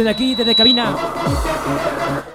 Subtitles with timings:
[0.00, 0.96] desde aquí, desde cabina,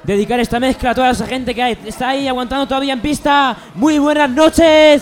[0.03, 3.57] dedicar esta mezcla a toda esa gente que está ahí aguantando todavía en pista.
[3.73, 5.01] Muy buenas noches.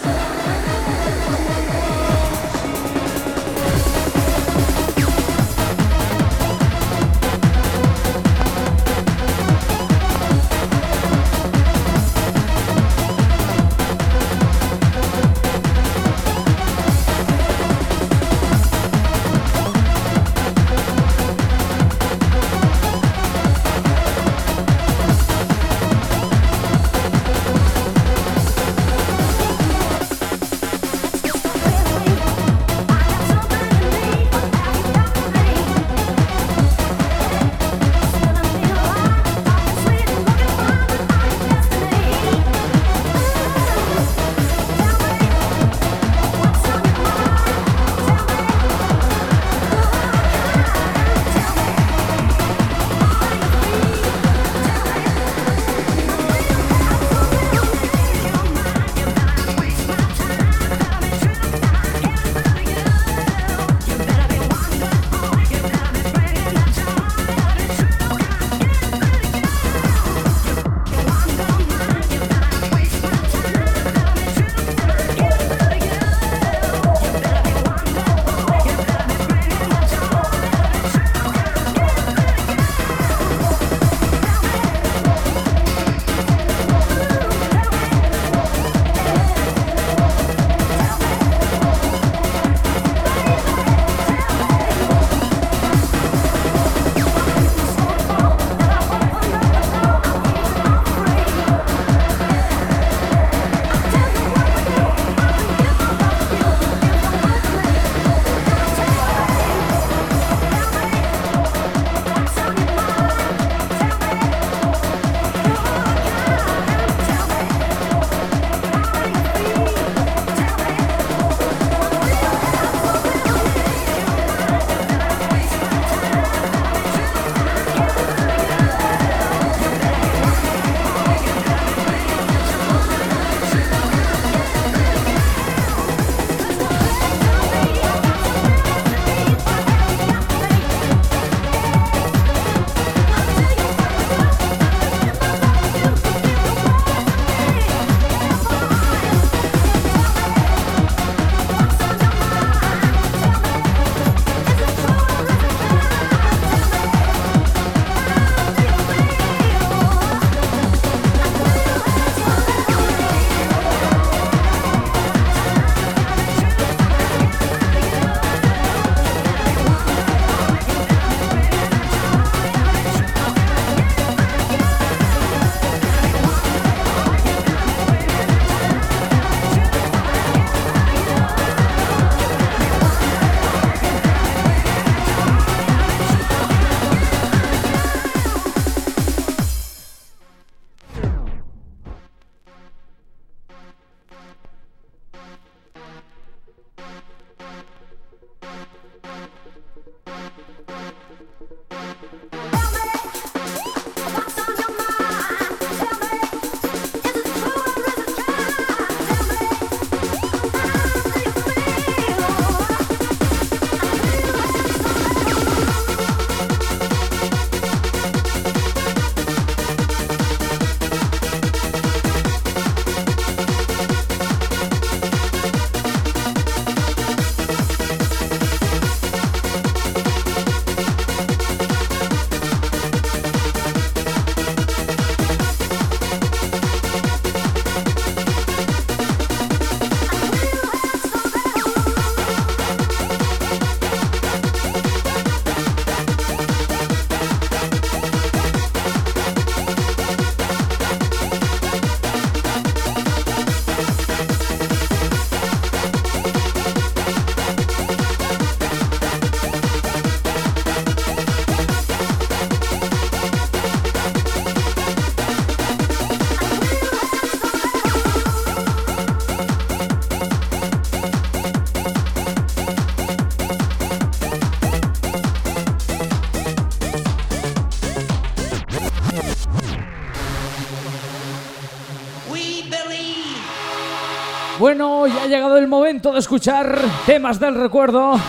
[285.23, 288.19] Ha llegado el momento de escuchar temas del recuerdo.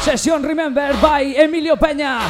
[0.00, 2.20] Sesión Remember by Emilio Peña.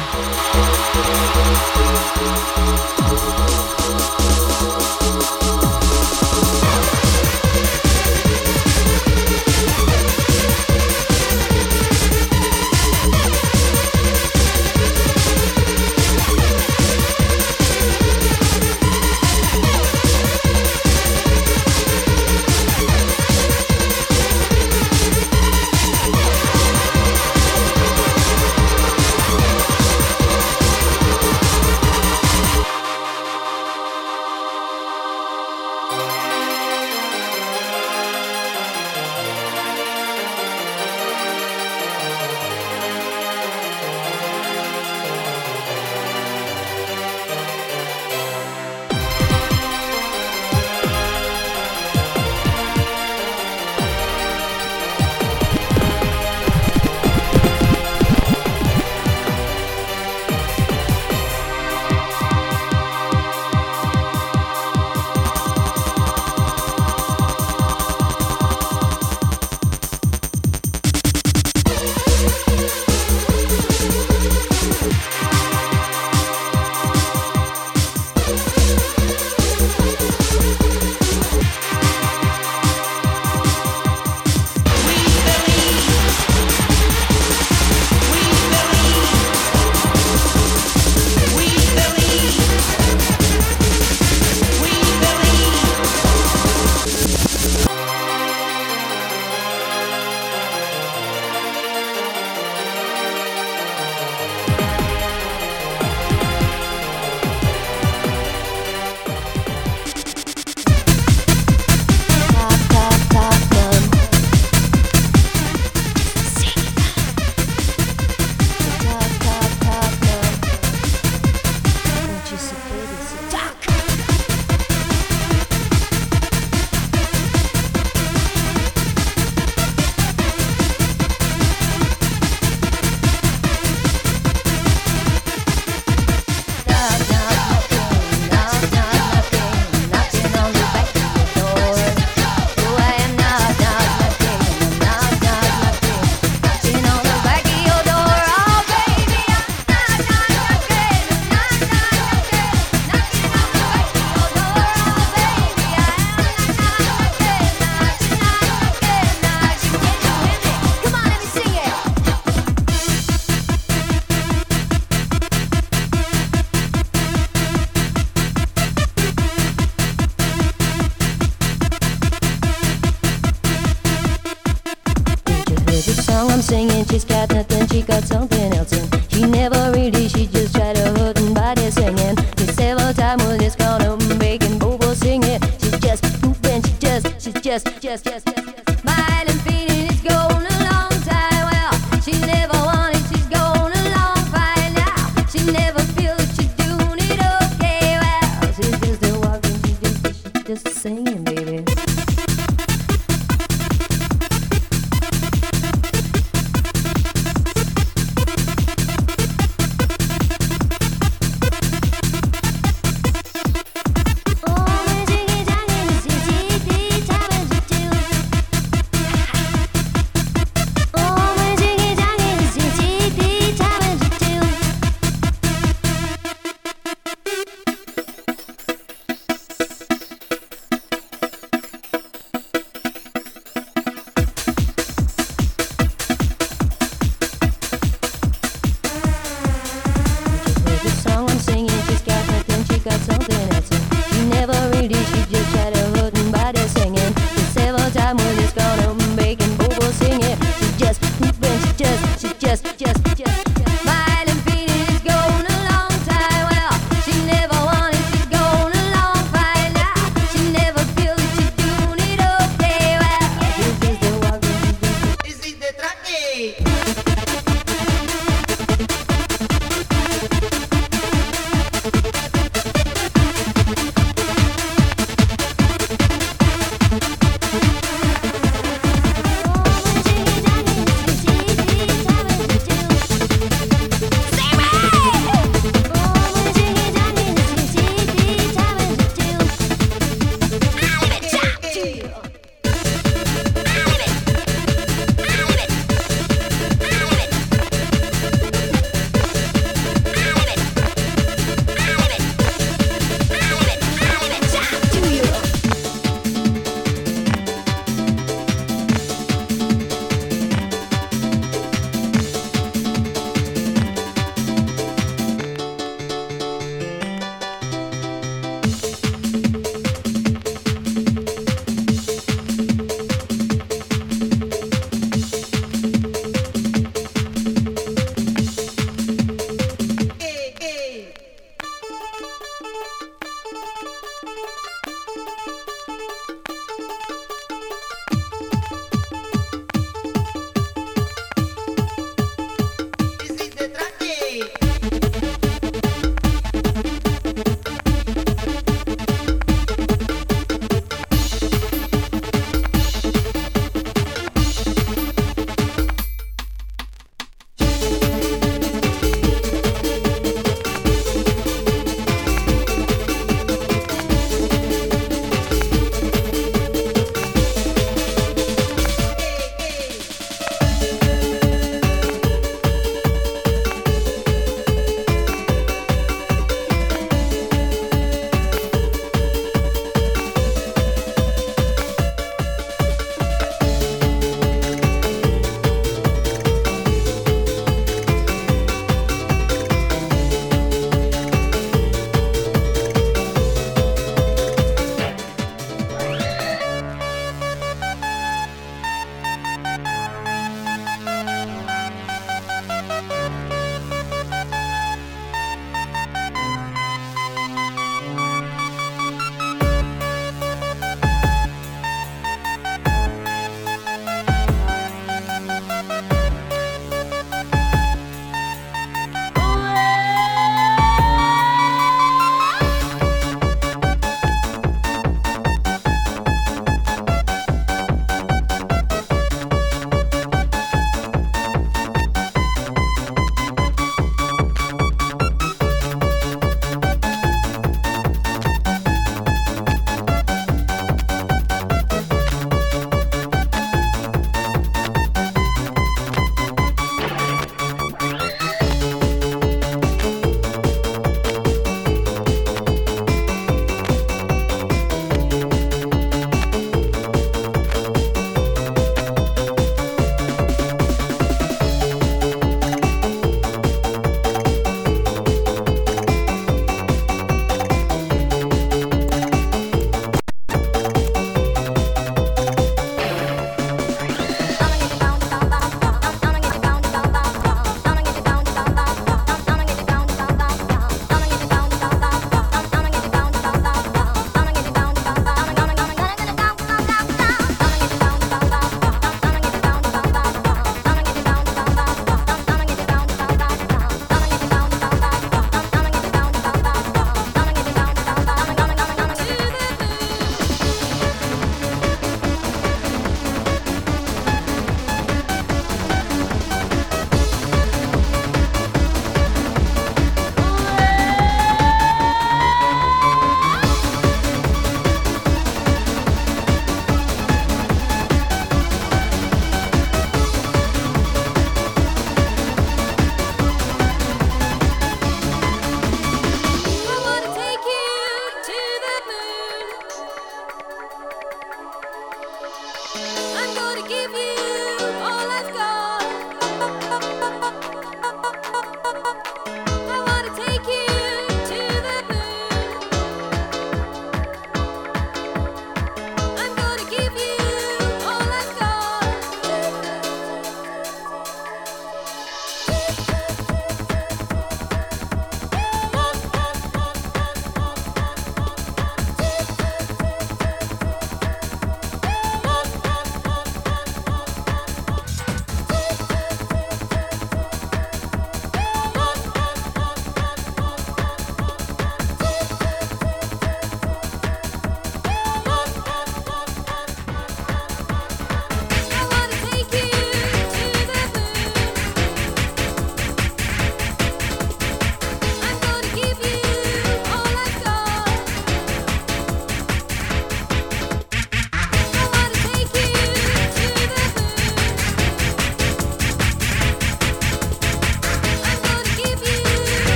[176.45, 178.87] singing, she's got nothing, she got something else in.
[179.09, 182.15] She never really, she just tried to hurt and body singing.
[182.37, 184.61] The several times was just gonna make and
[184.95, 185.41] singing.
[185.59, 188.25] She's just pooping, she just, she's just, just, just.
[188.25, 188.34] just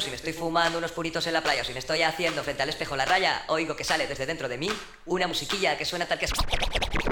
[0.00, 2.62] si me estoy fumando unos puritos en la playa, o si me estoy haciendo frente
[2.62, 4.70] al espejo la raya, oigo que sale desde dentro de mí
[5.06, 6.26] una musiquilla que suena tal que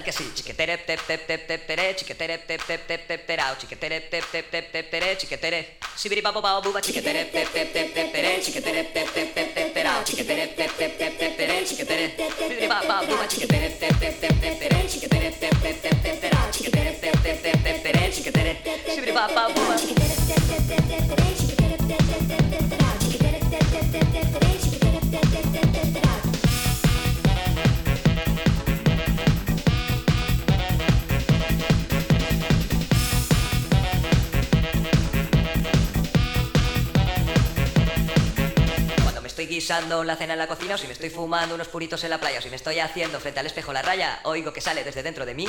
[0.07, 3.26] que sí, chiquetere tep tep tep tep tere, chiquetere tep tep tep tep
[3.59, 5.78] chiquetere tep tep tep tep tere, chiquetere.
[6.62, 8.89] Buba chiquetere chiquetere chiquetere chiquetere.
[8.89, 8.93] Chiquetere
[14.87, 18.62] chiquetere chiquetere tep tep tep tep tere, chiquetere.
[21.26, 21.65] Estoy
[39.57, 42.20] guisando la cena en la cocina, o si me estoy fumando unos puritos en la
[42.20, 45.03] playa, o si me estoy haciendo frente al espejo la raya, oigo que sale desde
[45.03, 45.49] dentro de mí.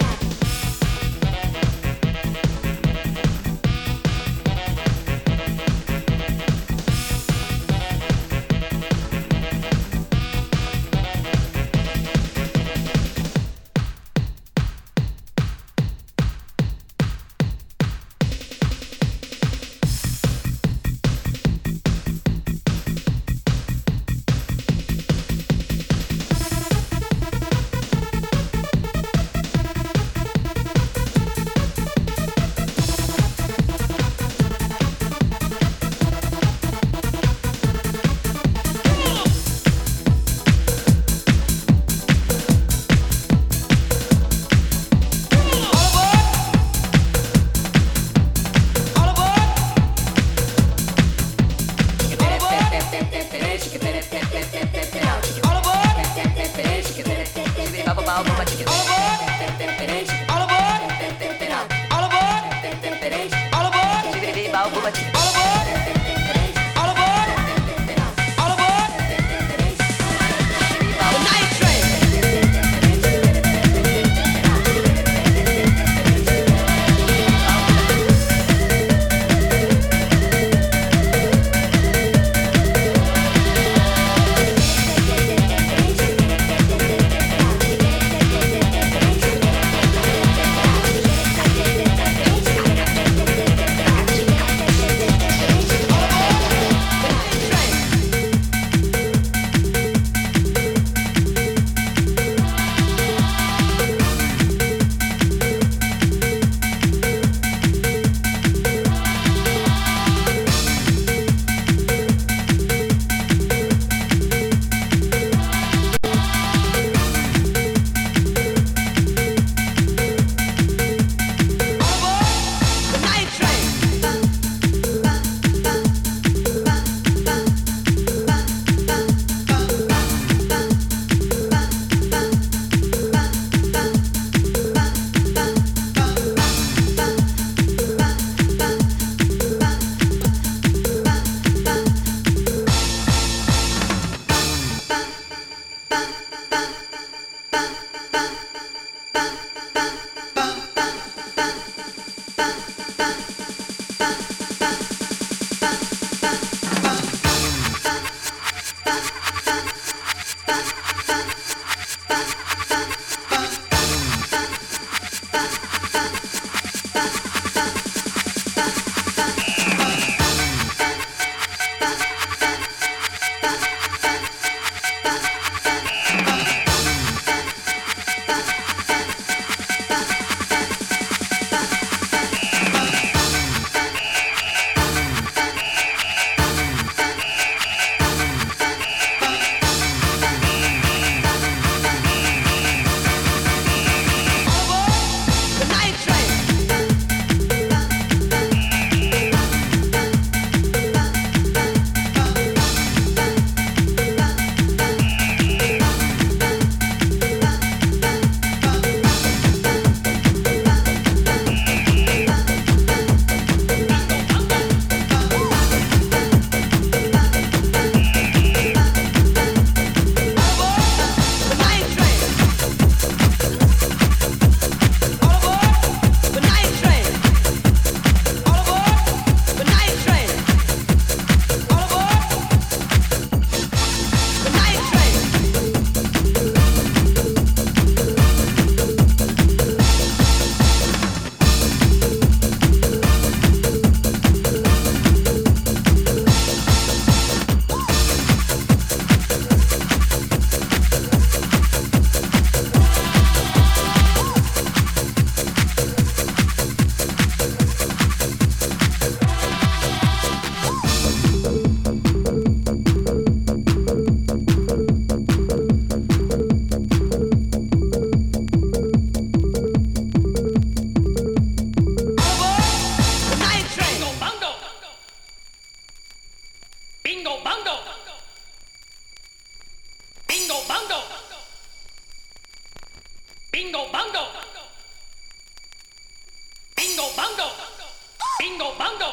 [288.41, 289.05] ビンゴバンド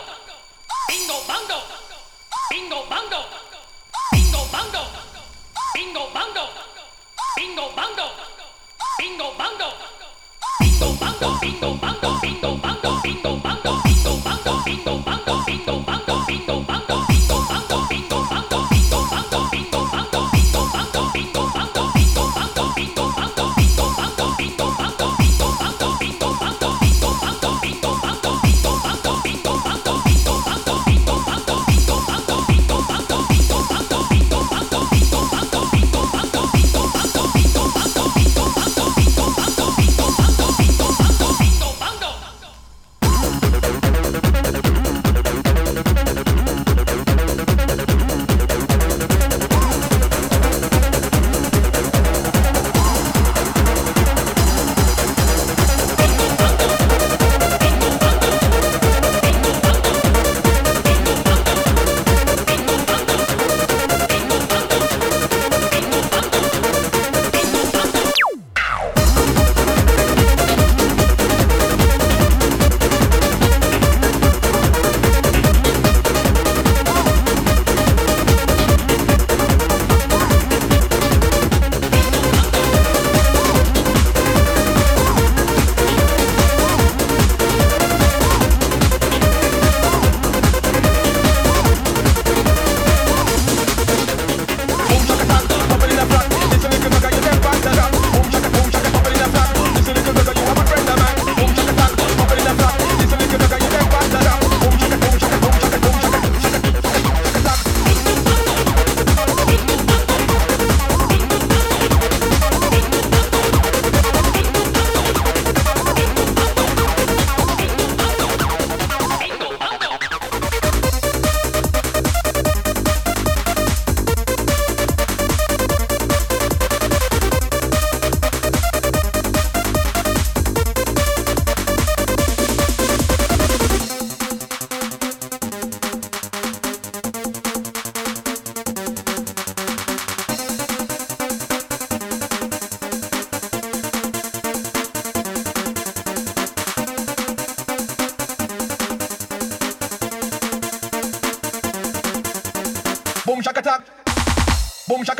[0.89, 1.53] ビンゴバンド
[2.49, 3.20] ビンゴバンド
[4.16, 4.81] ビンゴバンド
[5.76, 6.49] ビンゴバンド
[7.37, 8.09] ビンゴバンドビンゴバンド
[8.99, 9.68] ビンゴバンド
[10.64, 18.78] ビンゴバンドビンゴバンドビンゴバンドビンゴバンドビンゴバンドビンゴバンドビンゴバンドビンゴバンドビンゴバンドビンゴバンド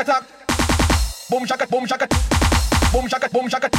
[0.09, 0.25] attack.
[1.31, 2.09] Boom shaka, boom shaka,
[2.93, 3.78] boom shaka, boom shaka.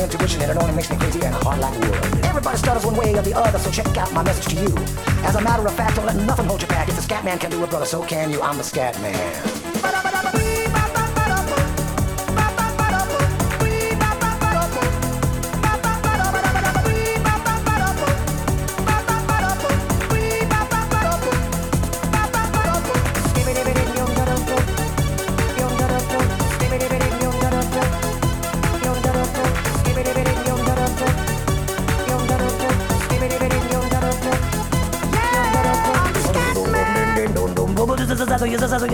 [0.00, 2.24] my intuition and it only makes me crazy and hard like wood.
[2.24, 4.74] Everybody stutters one way or the other, so check out my message to you.
[5.24, 6.88] As a matter of fact, don't let nothing hold you back.
[6.88, 8.40] If the scat man can do it, brother, so can you.
[8.40, 9.59] I'm the scat man.